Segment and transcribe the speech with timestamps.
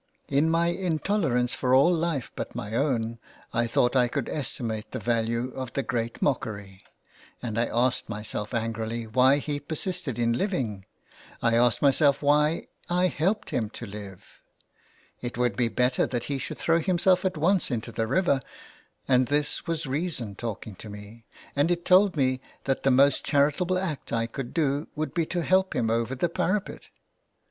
[0.29, 3.19] In my intolerance for all life but my own
[3.53, 6.83] I thought I could estimate the value of the Great Mockery,
[7.39, 10.87] and I asked myself angrily why he persisted in living.
[11.43, 14.41] I asked myself why I helped him to live.
[15.21, 18.41] It would be better that he should throw himself at once into the river.
[19.07, 21.25] And this was reason talking to me,
[21.55, 25.43] and it told me that the most charitable act I could do would be to
[25.43, 26.01] help him 272 ALMS GIVING.
[26.01, 26.27] over the
[26.67, 26.89] parapet.